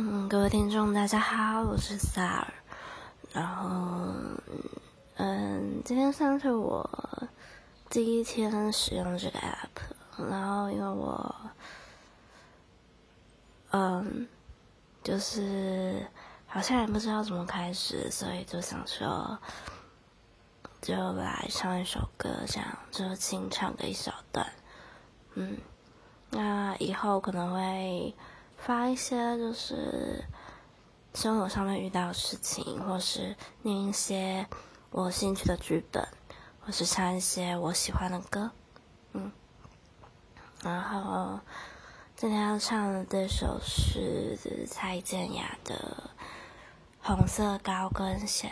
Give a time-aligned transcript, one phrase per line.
[0.00, 2.54] 嗯，各位听众，大家好，我是萨尔。
[3.32, 4.14] 然后，
[5.16, 6.88] 嗯，今天算是我
[7.90, 10.30] 第一天使用这个 app。
[10.30, 11.34] 然后，因为我，
[13.70, 14.28] 嗯，
[15.02, 16.06] 就是
[16.46, 19.36] 好像也不知道怎么开始，所以就想说，
[20.80, 24.46] 就来唱一首歌，这样就清唱个一小段。
[25.34, 25.58] 嗯，
[26.30, 28.14] 那以后可能会。
[28.58, 30.22] 发一些就是
[31.14, 34.46] 生活上面遇到的事情，或是念一些
[34.90, 36.06] 我兴趣的剧本，
[36.60, 38.50] 或是唱一些我喜欢的歌，
[39.12, 39.32] 嗯。
[40.62, 41.40] 然后
[42.14, 44.36] 今天要唱的这首是
[44.66, 46.10] 蔡健雅的
[47.06, 48.48] 《红色高跟鞋》。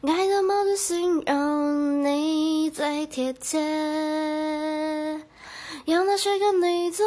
[0.00, 1.24] 该怎么去形容
[2.78, 3.58] 最贴切？
[5.84, 7.04] 有哪些跟你做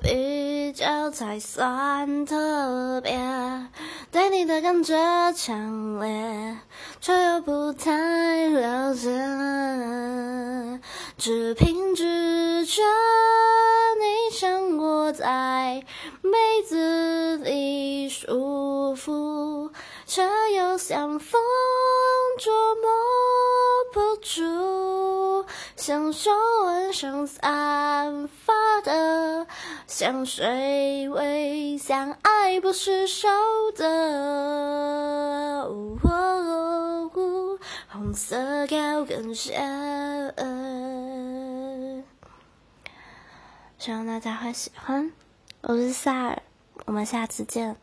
[0.00, 3.10] 比较才算特别？
[4.12, 4.94] 对你的感觉
[5.32, 6.58] 强烈，
[7.00, 9.10] 却又不太了解。
[11.18, 12.80] 只凭直觉，
[13.98, 15.84] 你像我在
[16.22, 19.72] 被子里舒服，
[20.06, 20.22] 却
[20.56, 21.42] 又像风。
[22.38, 22.88] 捉摸
[23.92, 24.40] 不住，
[25.80, 26.30] 像手
[26.66, 28.52] 腕上散发
[28.84, 29.46] 的
[29.86, 33.26] 香水味，像爱不释手
[33.74, 35.66] 的
[37.88, 39.54] 红色高跟鞋。
[43.78, 45.10] 希望大家会喜欢，
[45.62, 46.42] 我是萨尔，
[46.84, 47.78] 我们下次见。